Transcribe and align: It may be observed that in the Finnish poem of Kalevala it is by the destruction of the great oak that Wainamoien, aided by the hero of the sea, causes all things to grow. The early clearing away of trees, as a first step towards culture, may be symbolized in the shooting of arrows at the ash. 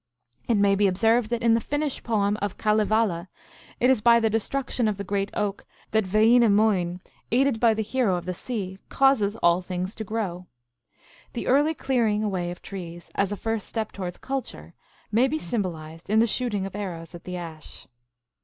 It 0.47 0.57
may 0.57 0.73
be 0.73 0.87
observed 0.87 1.29
that 1.29 1.43
in 1.43 1.53
the 1.53 1.61
Finnish 1.61 2.01
poem 2.01 2.35
of 2.41 2.57
Kalevala 2.57 3.29
it 3.79 3.87
is 3.91 4.01
by 4.01 4.19
the 4.19 4.31
destruction 4.31 4.87
of 4.87 4.97
the 4.97 5.03
great 5.03 5.29
oak 5.35 5.63
that 5.91 6.05
Wainamoien, 6.11 7.01
aided 7.31 7.59
by 7.59 7.75
the 7.75 7.83
hero 7.83 8.15
of 8.15 8.25
the 8.25 8.33
sea, 8.33 8.79
causes 8.89 9.35
all 9.43 9.61
things 9.61 9.93
to 9.93 10.03
grow. 10.03 10.47
The 11.33 11.45
early 11.45 11.75
clearing 11.75 12.23
away 12.23 12.49
of 12.49 12.63
trees, 12.63 13.11
as 13.13 13.31
a 13.31 13.37
first 13.37 13.67
step 13.67 13.91
towards 13.91 14.17
culture, 14.17 14.73
may 15.11 15.27
be 15.27 15.37
symbolized 15.37 16.09
in 16.09 16.17
the 16.17 16.25
shooting 16.25 16.65
of 16.65 16.75
arrows 16.75 17.13
at 17.13 17.23
the 17.25 17.37
ash. 17.37 17.85